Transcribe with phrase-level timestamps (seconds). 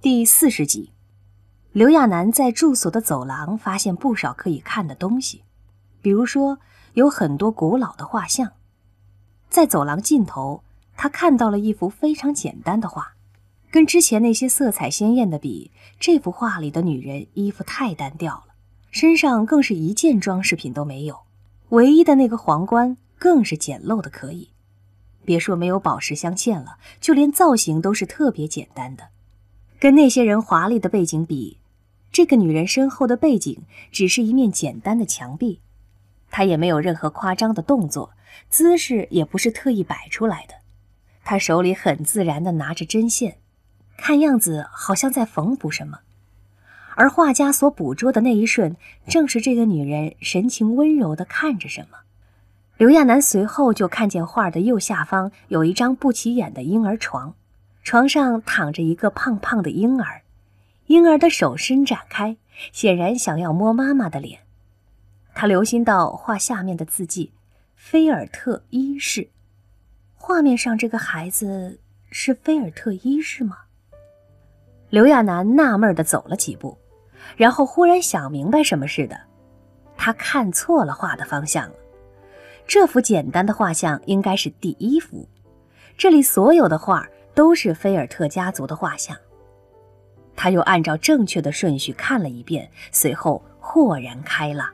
[0.00, 0.92] 第四十集，
[1.72, 5.42] 刘亚楠在住所的走廊发现不少可以看的东西，
[6.00, 6.60] 比如说
[6.94, 8.52] 有很多古老的画像。
[9.50, 10.62] 在走廊尽头，
[10.96, 13.14] 他看到了一幅非常简单的画，
[13.72, 18.54] 跟之前那些色彩鲜艳的比，这幅画里的女人衣服太单调了，
[18.92, 21.22] 身上更是一件装饰品都没有，
[21.70, 24.50] 唯一的那个皇冠更是简陋的可以，
[25.24, 29.08] 别说没有宝石镶嵌了，就连造型都是特别简单的。
[29.80, 31.58] 跟那些人华丽的背景比，
[32.10, 33.62] 这个女人身后的背景
[33.92, 35.60] 只是一面简单的墙壁，
[36.30, 38.10] 她也没有任何夸张的动作，
[38.50, 40.54] 姿势也不是特意摆出来的。
[41.22, 43.36] 她手里很自然地拿着针线，
[43.96, 46.00] 看样子好像在缝补什么。
[46.96, 51.98] 而画家所捕捉的那一瞬，正是这个女人神情温柔地看着什么。
[52.76, 57.34] 刘亚楠随后就看见画的右下方有一张不起眼的婴儿床。
[57.88, 60.20] 床上躺着一个胖胖的婴儿，
[60.88, 62.36] 婴儿的手伸展开，
[62.70, 64.40] 显然想要摸妈妈的脸。
[65.34, 67.32] 他留心到画下面的字迹
[67.76, 69.30] ：“菲尔特一世。”
[70.14, 71.80] 画面上这个孩子
[72.10, 73.56] 是菲尔特一世吗？
[74.90, 76.76] 刘亚楠纳闷地走了几步，
[77.38, 79.18] 然后忽然想明白什么似的，
[79.96, 81.74] 他看错了画的方向了。
[82.66, 85.26] 这幅简单的画像应该是第一幅，
[85.96, 87.08] 这里所有的画。
[87.38, 89.16] 都是菲尔特家族的画像。
[90.34, 94.68] 他又按照正确的顺序看了一遍，随后豁然开朗。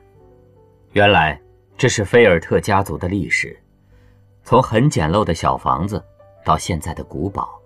[0.93, 1.39] 原来
[1.77, 3.55] 这是菲尔特家族的历史，
[4.45, 6.03] 从很简陋的小房子
[6.43, 7.61] 到现在的古堡，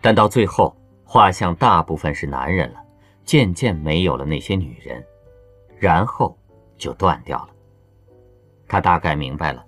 [0.00, 2.80] 但到最后，画像大部分是男人了，
[3.24, 5.00] 渐渐没有了那些女人，
[5.78, 6.36] 然后
[6.76, 7.50] 就断掉了。
[8.66, 9.64] 他大概明白了，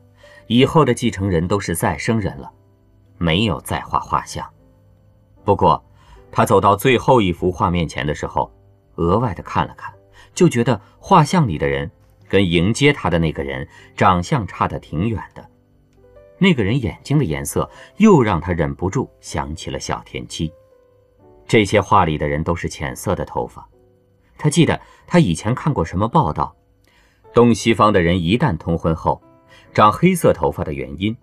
[0.48, 2.50] 以后的继承人都是再生人了，
[3.16, 4.44] 没有再画画像。
[5.46, 5.82] 不过，
[6.32, 8.52] 他走到最后一幅画面前的时候，
[8.96, 9.94] 额外的看了看，
[10.34, 11.88] 就觉得画像里的人
[12.28, 15.48] 跟迎接他的那个人长相差得挺远的。
[16.36, 20.52] 那个人眼睛的颜色又让他忍不住想起了小田七。
[21.46, 23.66] 这些画里的人都是浅色的头发。
[24.36, 26.54] 他记得他以前看过什么报道，
[27.32, 29.22] 东西方的人一旦通婚后，
[29.72, 31.16] 长黑色头发的原因，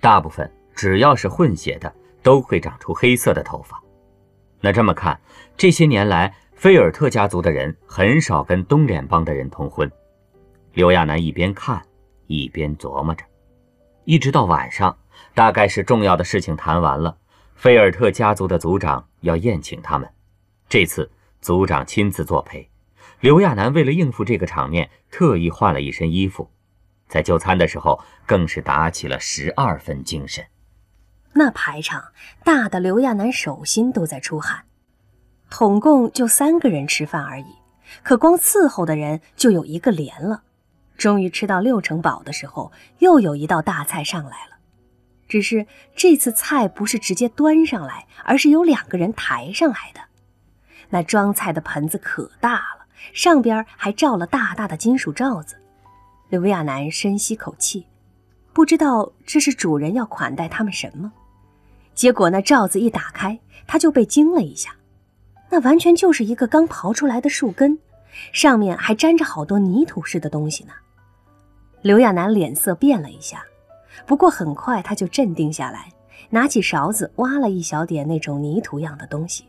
[0.00, 1.94] 大部分只要是混血的。
[2.24, 3.80] 都会长出黑色的头发。
[4.60, 5.20] 那这么看，
[5.56, 9.88] 这些年来，菲尔特家族的人很少跟东联邦的人通婚。
[10.72, 11.80] 刘亚楠一边看
[12.26, 13.24] 一边琢磨着，
[14.04, 14.98] 一直到晚上，
[15.34, 17.16] 大概是重要的事情谈完了，
[17.54, 20.08] 菲尔特家族的族长要宴请他们。
[20.66, 21.10] 这次
[21.42, 22.68] 族长亲自作陪，
[23.20, 26.50] 刘亚楠为了应付这个场面，特意换了一身衣服，
[27.06, 30.42] 在就餐的时候更是打起了十二分精神。
[31.34, 32.12] 那排场
[32.44, 34.64] 大的，刘亚楠手心都在出汗。
[35.50, 37.46] 统共就三个人吃饭而已，
[38.02, 40.42] 可光伺候的人就有一个连了。
[40.96, 44.56] 终于吃到六成饱的时候，又有一道大菜上来了。
[45.26, 50.00] 只是这次菜不是直接端上来，而是由两个人抬上来的。
[50.90, 55.56] 那装菜的盆子可大了，上边还罩了大大的金属罩子。
[56.28, 57.86] 刘亚楠深吸口气，
[58.52, 61.12] 不知道这是主人要款待他们什么。
[61.94, 64.74] 结果那罩子一打开，他就被惊了一下，
[65.50, 67.78] 那完全就是一个刚刨出来的树根，
[68.32, 70.72] 上面还沾着好多泥土似的东西呢。
[71.82, 73.44] 刘亚楠脸色变了一下，
[74.06, 75.92] 不过很快他就镇定下来，
[76.30, 79.44] 拿起勺子挖了一小点那种泥土样的东西。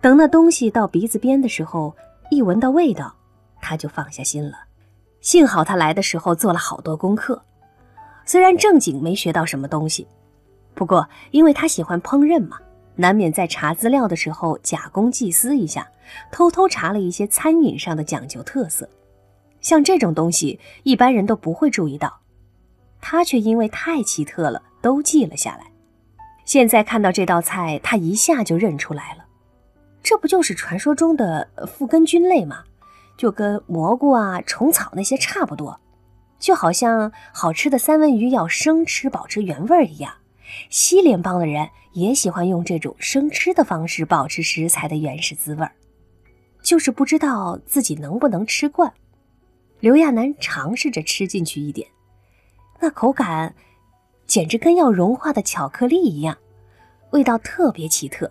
[0.00, 1.94] 等那东西到鼻子边的时候，
[2.30, 3.14] 一闻到味道，
[3.60, 4.58] 他就放下心了。
[5.20, 7.40] 幸好他来的时候做了好多功课，
[8.26, 10.08] 虽然正经没学到什么东西。
[10.74, 12.58] 不过，因为他喜欢烹饪嘛，
[12.96, 15.86] 难免在查资料的时候假公济私一下，
[16.30, 18.88] 偷偷查了一些餐饮上的讲究特色。
[19.60, 22.20] 像这种东西，一般人都不会注意到，
[23.00, 25.66] 他却因为太奇特了，都记了下来。
[26.44, 29.24] 现在看到这道菜，他一下就认出来了，
[30.02, 32.64] 这不就是传说中的复根菌类吗？
[33.16, 35.78] 就跟蘑菇啊、虫草那些差不多，
[36.40, 40.12] 就好像好吃的三文鱼要生吃保持原味一样。
[40.70, 45.72] 西联邦的人也喜欢用这种生吃的方式保持食材的原始滋味儿，
[46.62, 48.92] 就是不知道自己能不能吃惯。
[49.80, 51.88] 刘亚楠尝试着吃进去一点，
[52.80, 53.54] 那口感
[54.26, 56.38] 简直跟要融化的巧克力一样，
[57.10, 58.30] 味道特别奇特，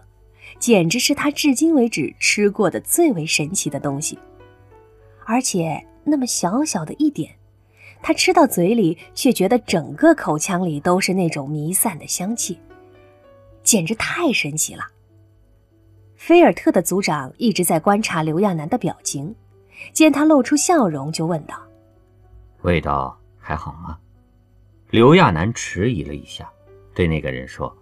[0.60, 4.18] 简直是他至今为止吃过的最为神奇的东西，
[5.26, 7.36] 而且那么小小的一点。
[8.02, 12.60] 他吃到嘴里，却觉得整个口腔里都是那种弥散的香气，
[13.64, 14.84] 简直太神奇了。
[16.16, 19.36] 菲尔特的组长一直在观察刘亚楠的表情，
[19.94, 21.56] 见他露出笑容，就问道
[22.62, 23.98] ：“味道还好吗？”
[24.92, 26.48] 刘亚楠迟疑了一下，
[26.94, 27.76] 对那个人说：“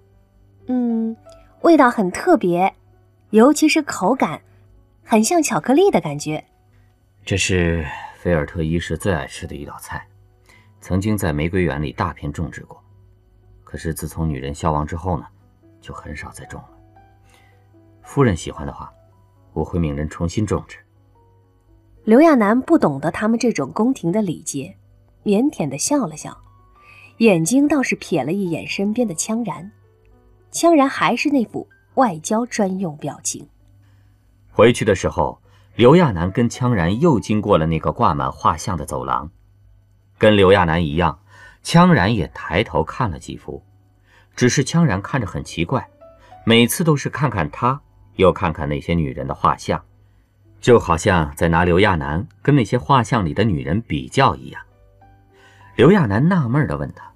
[0.68, 1.16] 嗯，
[1.62, 2.74] 味道很特别，
[3.32, 4.42] 尤其是口感，
[5.04, 6.44] 很像巧克力的感觉。
[7.26, 7.86] 这是
[8.22, 10.06] 菲尔特一世最爱吃的一道菜，
[10.82, 12.78] 曾经在玫瑰园里大片种植过，
[13.64, 15.26] 可是自从女人消亡之后呢，
[15.80, 16.70] 就很少再种了。
[18.04, 18.92] 夫人喜欢的话，
[19.54, 20.80] 我会命人重新种植。”
[22.04, 24.76] 刘亚楠不懂得他们这种宫廷的礼节，
[25.24, 26.38] 腼腆的笑了笑。
[27.20, 29.72] 眼睛倒是瞥了一眼身边的羌然，
[30.52, 33.48] 羌然还是那副外交专用表情。
[34.52, 35.42] 回去的时候，
[35.80, 39.32] 刘亚楠跟羌然又经过了那个挂满画像的走廊，
[40.18, 41.18] 跟刘亚楠一样，
[41.64, 43.64] 羌然也抬头看了几幅，
[44.36, 45.90] 只是羌然看着很奇怪，
[46.46, 47.80] 每次都是看看他，
[48.18, 49.82] 又看看那些女人的画像，
[50.60, 54.62] 就好像在拿刘亚楠跟那些画像里的女人比较一样。
[55.78, 57.10] 刘亚楠纳闷地问他。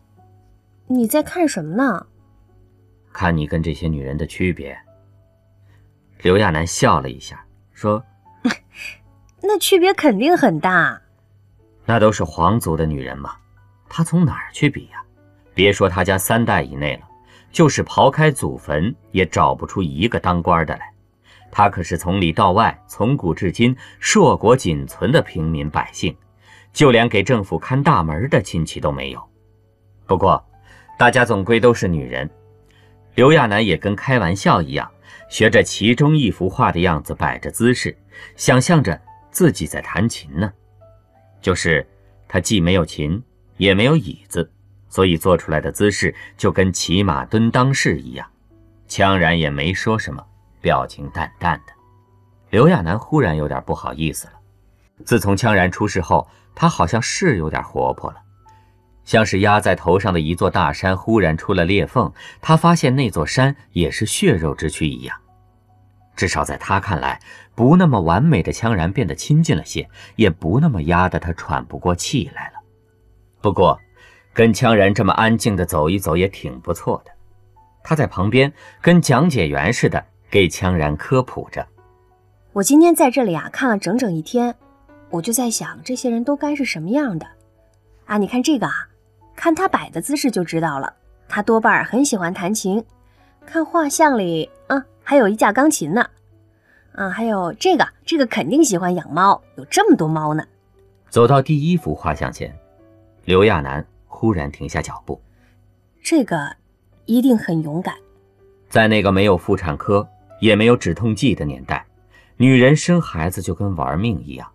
[0.87, 2.07] 你在看什么呢？
[3.11, 4.73] 看你跟这些女人的区别。
[6.21, 8.01] 刘亚楠笑了一下，说
[9.41, 11.01] ：“那区别肯定很大。
[11.85, 13.35] 那都是皇族的女人嘛，
[13.89, 15.03] 她从哪儿去比呀？
[15.53, 17.01] 别说她家三代以内了，
[17.51, 20.93] 就是刨开祖坟也找不出一个当官的来。
[21.51, 26.15] 她可是从里到外，从古至今硕果仅存的平民百姓，
[26.71, 29.21] 就连给政府看大门的亲戚都没有。
[30.05, 30.43] 不过。”
[30.95, 32.29] 大家总归都是女人，
[33.15, 34.89] 刘亚楠也跟开玩笑一样，
[35.27, 37.97] 学着其中一幅画的样子摆着姿势，
[38.35, 38.99] 想象着
[39.31, 40.51] 自己在弹琴呢。
[41.41, 41.85] 就是
[42.27, 43.21] 他既没有琴，
[43.57, 44.51] 也没有椅子，
[44.87, 48.27] 所以做出来的姿势就跟骑马蹲裆式一样。
[48.87, 50.25] 羌然也没说什么，
[50.61, 51.73] 表情淡淡的。
[52.49, 54.33] 刘亚楠忽然有点不好意思了。
[55.03, 58.17] 自从羌然出事后，他好像是有点活泼了。
[59.03, 65.17] 像是压在头上的一座大山忽然出了裂缝，他发现那座山也是血肉之躯一样。
[66.15, 67.19] 至少在他看来，
[67.55, 72.59] 不那么完美的羌然变得亲近了些，也不那么压得他喘不过气来了。
[73.41, 73.79] 不过，
[74.33, 77.11] 跟羌然这么安静的走一走也挺不错的。
[77.83, 78.51] 他在旁边
[78.81, 81.65] 跟讲解员似的给羌然科普着。
[82.53, 84.55] 我今天在这里啊看了整整一天，
[85.09, 87.27] 我就在想这些人都该是什么样的
[88.05, 88.17] 啊？
[88.17, 88.87] 你看这个啊。
[89.35, 90.93] 看他摆的姿势就知道了，
[91.27, 92.85] 他多半很喜欢弹琴。
[93.47, 96.05] 看画像里，啊，还有一架钢琴呢。
[96.93, 100.45] 啊，还有这个，这个肯定喜欢养猫，有这么多猫呢。
[101.09, 102.55] 走到第一幅画像前，
[103.25, 105.19] 刘亚楠忽然停下脚步。
[106.03, 106.55] 这个
[107.05, 107.95] 一定很勇敢。
[108.69, 110.07] 在那个没有妇产科
[110.39, 111.85] 也没有止痛剂的年代，
[112.37, 114.47] 女人生孩子就跟玩命一样，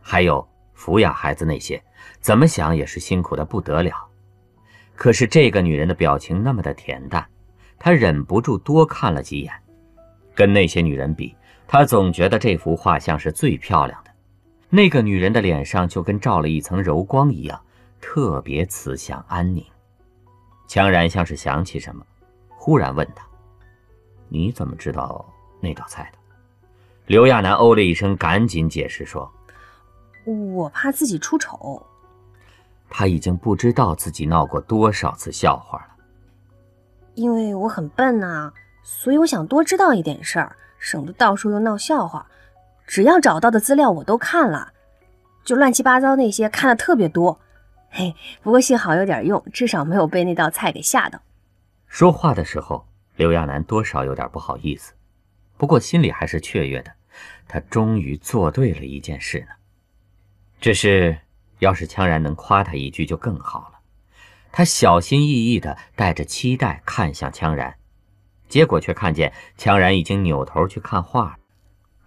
[0.00, 0.46] 还有
[0.76, 1.82] 抚养孩子那些，
[2.20, 3.94] 怎么想也是辛苦的不得了。
[4.96, 7.24] 可是这个女人的表情那么的恬淡，
[7.78, 9.52] 他忍不住多看了几眼。
[10.34, 11.34] 跟那些女人比，
[11.66, 14.10] 他总觉得这幅画像是最漂亮的。
[14.68, 17.60] 那个女人的脸上就跟照了一层柔光一样，
[18.00, 19.64] 特别慈祥安宁。
[20.66, 22.04] 强然像是想起什么，
[22.48, 23.24] 忽然问他
[24.28, 25.24] ：“你怎么知道
[25.60, 26.18] 那道菜的？”
[27.06, 29.30] 刘亚楠哦了一声，赶紧解释说
[30.24, 31.80] ：“我怕自己出丑。”
[32.88, 36.04] 他已经不知道自己闹过多少次笑话了，
[37.14, 38.52] 因为我很笨呐，
[38.84, 42.28] 所以我想多知道一点事儿，省得到时候又闹笑话。
[42.86, 44.72] 只要找到的资料我都看了，
[45.42, 47.40] 就乱七八糟那些看的特别多。
[47.90, 51.20] 嘿，不过幸好有点用，至少没有被那道菜给吓到。
[51.88, 52.86] 说话的时候，
[53.16, 54.92] 刘亚楠多少有点不好意思，
[55.56, 56.92] 不过心里还是雀跃的，
[57.48, 59.48] 他终于做对了一件事呢。
[60.60, 61.18] 只是。
[61.60, 63.78] 要是羌然能夸他一句就更好了。
[64.50, 67.76] 他小心翼翼地带着期待看向羌然，
[68.54, 71.36] 结果却看见羌然已经扭头去看画。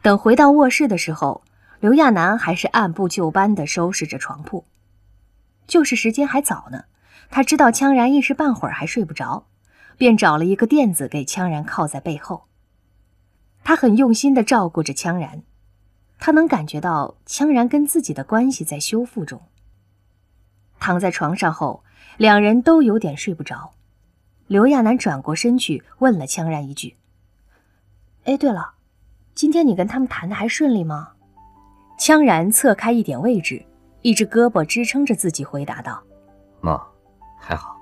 [0.02, 1.44] 等回到卧室的时候，
[1.82, 4.66] 刘亚楠还是按部就班地收拾着床铺。
[5.68, 6.86] 就是时间还早呢，
[7.30, 9.48] 他知道羌然一时半会儿还睡不着，
[9.98, 12.46] 便找了一个垫子给羌然靠在背后。
[13.66, 15.44] 他很用心地照顾着羌然。
[16.18, 19.42] 他能感觉到羌然跟自己的关系在修复中。
[20.80, 21.84] 躺在床上后，
[22.16, 23.74] 两人都有点睡不着。
[24.48, 26.96] 刘亚楠转过身去问了羌然一句
[28.24, 28.76] ：“哎，对了，
[29.36, 31.10] 今天你跟他们谈的还顺利吗？”
[32.00, 33.66] 羌然侧开一点位置，
[34.04, 36.02] 一只胳膊支撑着自己，回答道
[36.62, 36.82] ：“妈，
[37.38, 37.76] 还好。”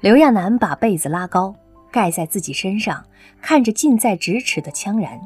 [0.00, 1.54] 刘亚楠把被子拉高，
[1.90, 3.04] 盖在自己身上，
[3.42, 5.20] 看着近在咫尺的羌然。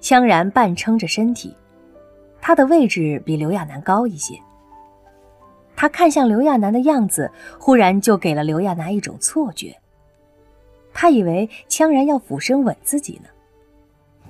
[0.00, 1.56] 羌然半撑着身体，
[2.40, 4.38] 他的位置比刘亚楠高一些。
[5.80, 9.74] 他看向刘亚楠的样子，忽然就给了刘亚楠一种错觉。
[10.92, 13.30] 他以为羌然要俯身吻自己呢，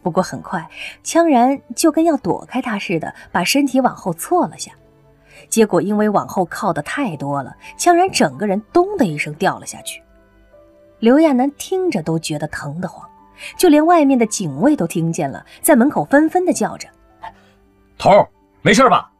[0.00, 0.64] 不过很快，
[1.02, 4.70] 羌然就跟要躲开他似的，把身体往后错了下。
[5.48, 10.00] 结果因为往后靠的太多了，羌然整个人咚的一声掉了下去。
[11.00, 13.04] 刘亚楠听着都觉得疼得慌，
[13.58, 16.86] 就连外面的警卫都听见了，在门口纷纷的叫着
[17.98, 18.28] ：“头儿，
[18.62, 19.10] 没事吧？”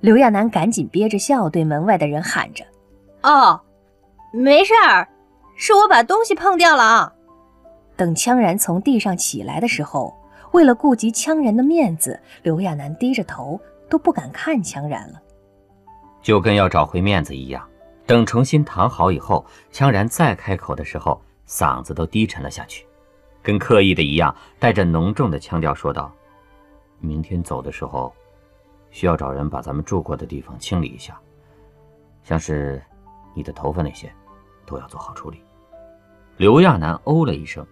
[0.00, 2.64] 刘亚楠赶紧憋着笑对门外的人喊着
[3.22, 3.60] ：“哦，
[4.32, 5.06] 没事儿，
[5.56, 7.12] 是我把东西碰掉了啊。”
[7.96, 10.16] 等羌然从地上起来的时候，
[10.52, 15.20] 为了顾及羌然的面子，刘亚楠低着头都不敢看羌然了，
[16.22, 17.62] 就跟要找回面子一样。
[18.06, 22.86] 等重新躺好以后，羌然再开口的时候，嗓子都低沉了下去，
[23.42, 26.10] 跟刻意的一样，带着浓重的腔调说道
[27.00, 28.10] ：“明天走的时候。”
[28.90, 31.18] 需要找人把咱们住过的地方清理一下，
[32.22, 32.82] 像是
[33.34, 34.12] 你的头发那些，
[34.66, 35.42] 都要做好处理。
[36.36, 37.66] 刘亚楠哦了一声，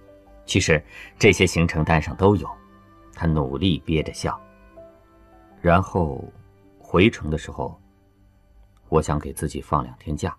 [0.44, 0.82] 其实
[1.18, 2.48] 这些行程单上都有。
[3.14, 4.40] 他努力憋着笑。
[5.60, 6.22] 然后
[6.78, 7.76] 回城的时候，
[8.88, 10.36] 我想给自己放两天假。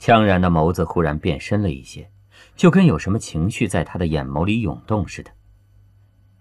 [0.00, 2.10] 羌然的眸子忽然变深了一些，
[2.56, 5.30] 就跟有什么情绪在他的眼眸里涌动似的。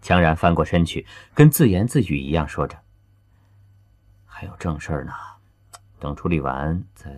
[0.02, 1.06] 羌然翻过身去，
[1.36, 2.76] 跟自言自语一样说着。
[4.44, 5.14] 还有正事儿呢，
[6.02, 7.10] 等处理完再。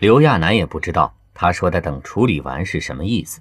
[0.00, 3.40] 刘亚楠也不知道他说的“等处理完”是什么意思，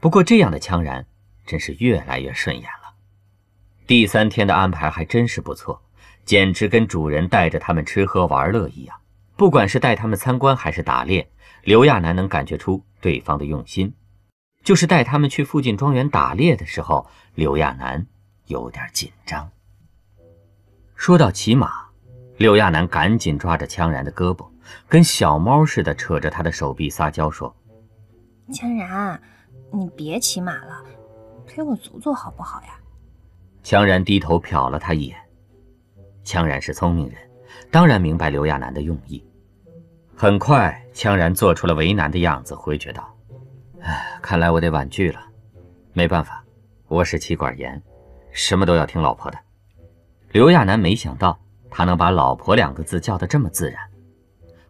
[0.00, 1.04] 不过这样的羌然
[1.44, 2.94] 真是越来越顺眼了。
[3.86, 5.82] 第三天的安排还真是不错，
[6.24, 8.98] 简直跟主人带着他们吃喝玩乐一样。
[9.36, 11.28] 不管是带他们参观还是打猎，
[11.62, 13.94] 刘亚楠能感觉出对方的用心。
[14.64, 18.06] 就是带他们去附近庄园打猎的时候，刘亚楠
[18.46, 19.50] 有点紧张。
[20.96, 21.70] 说到骑马，
[22.38, 24.48] 刘亚楠赶紧抓着羌然的胳膊，
[24.88, 27.54] 跟小猫似的扯着他的手臂撒娇说
[28.50, 29.20] ：“羌然，
[29.70, 30.82] 你别骑马了，
[31.46, 32.68] 陪我走走好不好呀？”
[33.62, 35.16] 羌然低头瞟了他一眼。
[36.24, 37.18] 羌然是聪明人，
[37.70, 39.24] 当然明白刘亚楠的用意。
[40.16, 43.14] 很快，羌然做出了为难的样子，回绝道
[43.80, 45.20] ：“哎，看来我得婉拒了。
[45.92, 46.42] 没办法，
[46.88, 47.80] 我是妻管严，
[48.32, 49.38] 什么都要听老婆的。”
[50.36, 51.40] 刘亚楠没想到
[51.70, 53.82] 他能把“老婆”两个字叫得这么自然。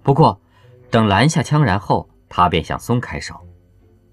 [0.01, 0.41] 不过，
[0.93, 3.35] 等拦下羌然后，他便想松开手，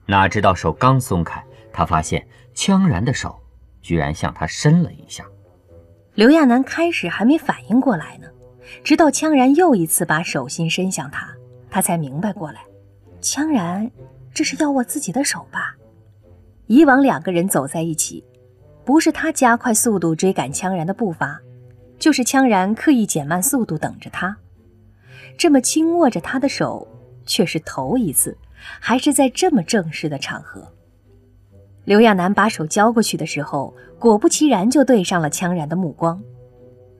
[0.07, 3.39] 哪知道手刚松开，他发现羌然的手
[3.83, 5.23] 居然向他伸了一下。
[6.15, 8.27] 刘亚楠开始还没反应过来呢，
[8.83, 11.31] 直到羌然又一次把手心伸向他，
[11.69, 12.61] 他才明白过来，
[13.21, 13.91] 羌然
[14.33, 15.75] 这是要握自己的手吧？
[16.65, 18.25] 以往两个人走在一起。
[18.85, 21.39] 不是他加快速度追赶羌然的步伐，
[21.97, 24.35] 就是羌然刻意减慢速度等着他。
[25.37, 26.87] 这么轻握着他的手，
[27.25, 28.37] 却是头一次，
[28.79, 30.67] 还是在这么正式的场合。
[31.85, 36.21] 刘亚楠把手交过去的时候，果不其然就对上了羌然的目光。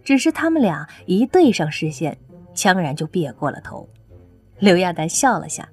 [0.03, 2.17] 只是他们俩一对上视线，
[2.53, 3.87] 羌然就别过了头。
[4.59, 5.69] 刘亚楠笑了下，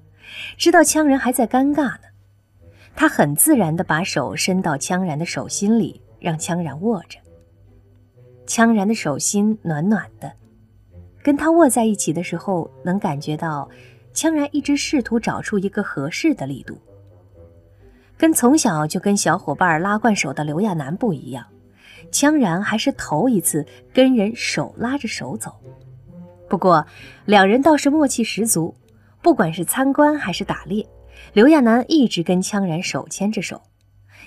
[0.57, 2.10] 知道羌然还在尴尬呢。
[2.95, 7.17] 他很自然地把手伸到羌然的手心里，让羌然握着。
[8.45, 10.31] 羌然的手心暖暖的，
[11.23, 13.69] 跟他握在一起的时候，能感觉到
[14.13, 16.77] 羌然一直试图找出一个合适的力度。
[18.17, 21.43] 跟从小就跟小伙伴拉惯手的刘亚楠不一样，
[22.11, 25.55] 羌然还是头一次跟人手拉着手走。
[26.47, 26.85] 不过，
[27.25, 28.75] 两人倒是默契十足，
[29.23, 30.85] 不管是参观还是打猎。
[31.33, 33.61] 刘亚楠一直跟羌然手牵着手，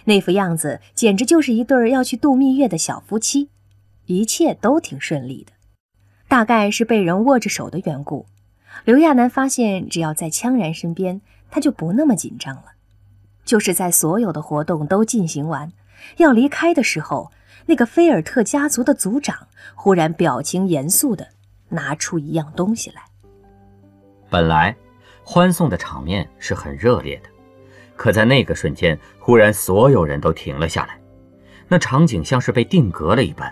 [0.05, 3.51] 那副样子简直就是一对要去度蜜月的小夫妻，
[4.07, 5.53] 一切都挺顺利的。
[6.29, 8.25] 大概是被人握着手的缘故，
[8.87, 11.21] 刘亚楠发现只要在羌然身边，
[11.51, 12.65] 他就不那么紧张了。
[13.45, 15.71] 就是在所有的活动都进行完，
[16.17, 17.31] 要离开的时候，
[17.67, 21.29] 那个菲尔特家族的族长忽然表情严肃地
[21.69, 23.03] 拿出一样东西来。
[24.31, 24.75] 本来。
[25.25, 27.31] 欢送的场面是很热烈的，
[27.97, 31.01] 可在那个瞬间，忽然所有人都停了下来，
[31.67, 33.51] 那场景像是被定格了一般，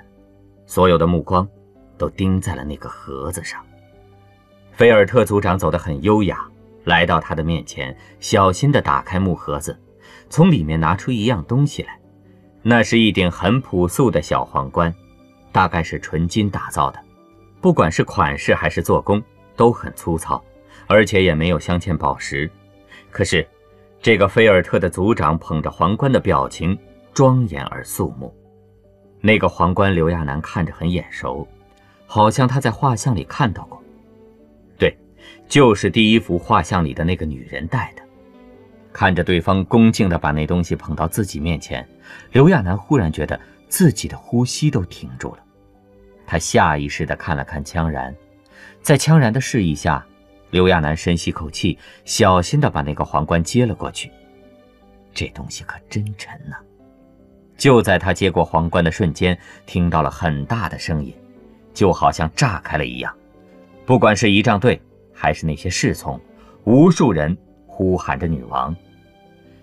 [0.67, 1.49] 所有的目光
[1.97, 3.65] 都盯在了那个盒子上。
[4.73, 6.47] 菲尔特族长走得很优雅，
[6.85, 9.77] 来到他的面前，小心地打开木盒子，
[10.29, 11.99] 从里面拿出一样东西来，
[12.61, 14.95] 那是一顶很朴素的小皇冠，
[15.51, 17.01] 大概是纯金打造的，
[17.63, 19.23] 不管是款式还是做工
[19.57, 20.43] 都很粗糙。
[20.93, 22.51] 而且也没有镶嵌宝石，
[23.11, 23.49] 可是，
[24.03, 26.79] 这个菲尔特的族长捧着皇冠的表情
[27.15, 28.31] 庄严而肃穆。
[29.23, 31.49] 那个皇冠，刘亚楠看着很眼熟，
[32.05, 33.83] 好像他在画像里看到过。
[34.77, 34.95] 对，
[35.49, 38.03] 就是第一幅画像里的那个女人戴的。
[38.93, 41.89] 看着对方恭敬地把那东西捧到自己面前，
[42.33, 45.39] 刘亚楠忽然觉得自己的呼吸都停住了。
[46.27, 48.15] 他下意识地看了看羌然，
[48.83, 50.07] 在羌然的示意下，
[50.53, 54.13] 刘亚楠深吸口气，小心地把那个皇冠接了过去。
[55.15, 56.57] 这东西可真沉呐！
[57.57, 61.15] 就在他接过皇冠的瞬间，听到了很大的声音，
[61.73, 63.15] 就好像炸开了一样。
[63.87, 64.79] 不管是仪仗队，
[65.15, 66.21] 还是那些侍从，
[66.65, 67.35] 无数人
[67.67, 68.77] 呼喊着女王。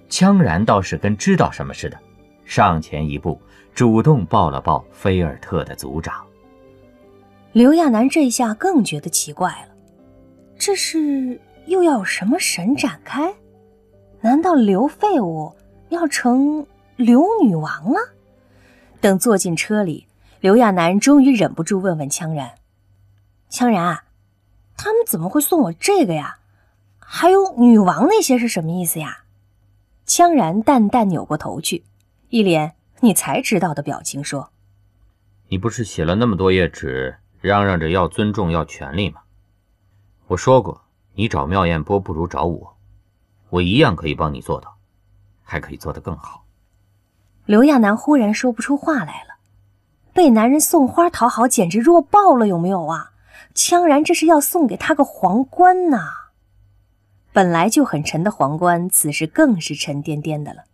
[0.09, 1.99] 羌然倒是跟知道什么似的，
[2.45, 3.39] 上前一步，
[3.75, 6.25] 主动抱了抱菲尔特的族长。
[7.51, 9.75] 刘亚楠这下更觉得奇怪了，
[10.59, 13.33] 这是又要什么神展开？
[14.19, 15.55] 难道刘废物
[15.87, 16.67] 要成？
[16.97, 17.97] 刘女王了。
[18.99, 20.05] 等坐进车里，
[20.41, 22.55] 刘亚楠终于忍不住问问羌然
[23.49, 24.01] ：“羌然，
[24.75, 26.39] 他们怎么会送我这个呀？
[26.99, 29.19] 还有女王那些是什么意思呀？”
[30.05, 31.85] 羌然淡淡扭过头去，
[32.27, 34.49] 一脸你才知道的表情说
[35.47, 39.21] ：“你不是写了那么多页纸，嚷嚷着要尊重、要权利吗？
[40.29, 40.79] 我说过，
[41.15, 42.77] 你找妙艳波不如找我，
[43.49, 44.77] 我一样可以帮你做到，
[45.43, 46.45] 还可以做得更好。”
[47.47, 49.39] 刘亚楠忽然说不出话来了，
[50.13, 53.13] 被男人送花讨好，简直弱爆了，有没有啊？
[53.55, 55.97] 羌然这是要送给他个皇冠呐！
[57.33, 60.65] 本来就很沉的皇冠，此时更是沉甸甸的了。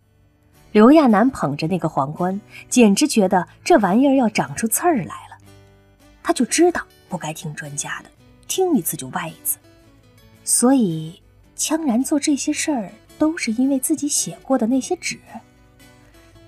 [0.73, 5.37] 刘亚楠捧着那个皇冠，简直觉得这玩意儿要长出刺儿来了。
[6.21, 8.09] 他就知道不该听专家的，
[8.47, 9.57] 听一次就歪一次。
[10.43, 11.21] 所以，
[11.57, 15.19] 羌然做这些事儿，都是因为自己写过的那些纸。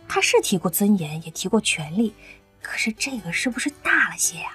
[0.08, 2.14] 他是提过尊严，也提过权利，
[2.62, 4.52] 可是这个是不是大了些呀？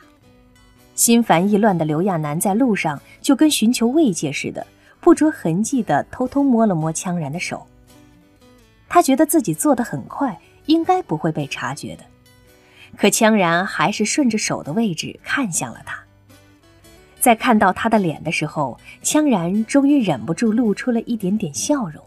[0.95, 4.67] 心烦意乱的刘亚楠在路上就跟寻求慰藉似的，
[5.01, 7.67] 不着痕迹的偷偷摸了摸羌然的手。
[8.89, 12.05] 他觉得自己做的很快，应该不会被察觉的。
[12.97, 16.02] 可羌然还是顺着手的位置看向了他。
[17.23, 22.05] 在看到他的脸的时候，羌然终于忍不住露出了一点点笑容。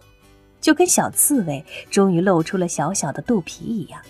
[0.59, 4.01] 就跟小刺猬终于露出了小小的肚皮一样，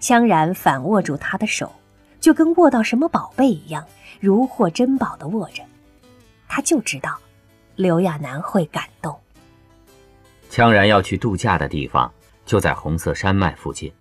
[0.00, 1.72] 羌然反握住他的手，
[2.20, 3.84] 就跟握到什么宝贝一样，
[4.20, 5.64] 如获珍宝的握着。
[6.46, 7.18] 他就知道，
[7.74, 9.18] 刘亚楠会感动。
[10.52, 12.08] 羌然要去度假的地方
[12.44, 13.92] 就在红色山脉附近，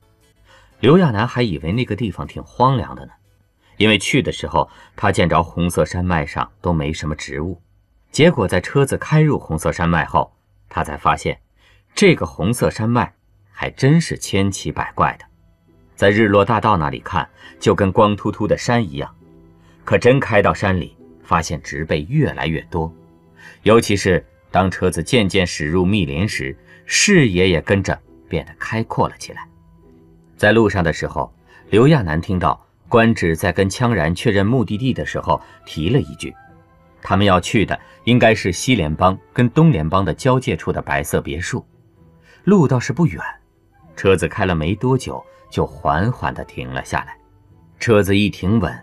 [0.81, 3.11] 刘亚楠还以为那个地方挺荒凉的呢，
[3.77, 7.61] 因为去的时候他见着红色山脉上都没什么植物，
[8.11, 10.33] 结果在车子开入红色山脉后，
[10.69, 11.39] 他才发现。
[11.93, 13.13] 这个红色山脉
[13.51, 15.25] 还真是千奇百怪的，
[15.95, 19.15] 在日落大道那里看，就跟光秃秃的山一样。
[19.85, 22.93] 可真开到山里，发现植被越来越多，
[23.63, 29.47] 尤其是当车子渐渐驶入密林时，视野也跟着变得开阔了起来。
[30.35, 31.33] 在路上的时候，
[31.69, 36.33] 刘亚楠听到官职在跟羌然确认目的地的时候提了一句
[37.01, 41.65] ：“他们要去的应该是西联邦跟东联邦的交界处的白色别墅。”
[42.45, 43.19] 路倒是不远，
[43.95, 47.17] 车子开了没多久，就缓缓地停了下来。
[47.79, 48.73] 车子一停稳，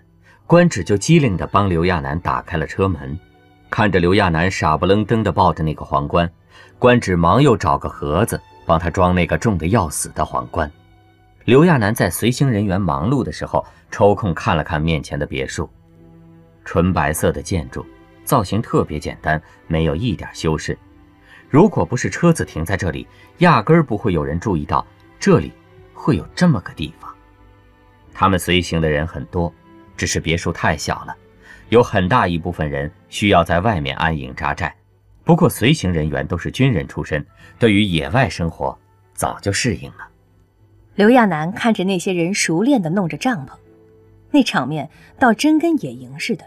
[0.46, 3.18] 官职就机灵地帮刘亚楠打开了车门。
[3.70, 6.30] 看着刘亚楠傻不愣登地抱着那个皇冠，
[6.78, 10.70] 官职忙又找个盒子帮他装那个重得要死的皇冠。
[11.44, 15.68] 刘亚楠在随行人员忙碌的时候，抽空看了看面前的别墅，
[16.64, 17.84] 纯白色的建筑，
[18.24, 20.78] 造型特别简单，没有一点修饰。
[21.50, 23.06] 如果不是车子停在这里，
[23.38, 24.86] 压根儿不会有人注意到
[25.18, 25.52] 这里
[25.92, 27.12] 会有这么个地方。
[28.14, 29.52] 他们随行的人很多，
[29.96, 31.16] 只是别墅太小了，
[31.70, 34.72] 有很大一部分人需要在外面安营扎寨。
[35.24, 37.24] 不过随行人员都是军人出身，
[37.58, 38.78] 对于野外生活
[39.12, 40.08] 早就适应了。
[40.94, 43.52] 刘亚楠看着那些人熟练地弄着帐篷，
[44.30, 46.44] 那场面倒真跟野营似的。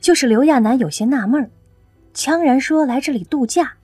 [0.00, 1.50] 就是刘亚楠有些纳闷儿，
[2.14, 3.74] 羌然说来这里度假。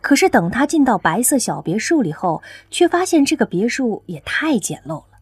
[0.00, 5.18] 可是等他进到白色小别墅里后，却发现这个别墅也太简陋了。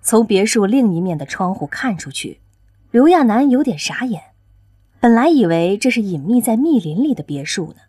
[0.00, 2.40] 从别墅另一面的窗户看出去，
[2.90, 4.22] 刘亚楠有点傻眼。
[5.00, 7.82] 本来以为这是隐秘在密林里的别墅呢，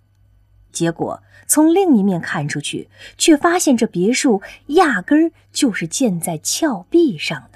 [0.75, 7.55] 结果从另一面看出去，却发现这别墅压根儿就是建在峭壁上的。